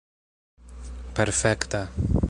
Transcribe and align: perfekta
perfekta 1.13 1.81